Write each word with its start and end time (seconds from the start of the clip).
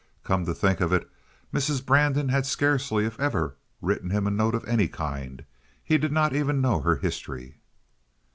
Come 0.23 0.45
to 0.45 0.55
think 0.55 0.81
of 0.81 0.91
it, 0.91 1.07
Mrs. 1.53 1.85
Brandon 1.85 2.29
had 2.29 2.47
scarcely 2.47 3.05
if 3.05 3.19
ever 3.19 3.55
written 3.83 4.09
him 4.09 4.25
a 4.25 4.31
note 4.31 4.55
of 4.55 4.65
any 4.67 4.87
kind. 4.87 5.45
He 5.83 5.99
did 5.99 6.11
not 6.11 6.35
even 6.35 6.59
know 6.59 6.81
her 6.81 6.95
history. 6.95 7.59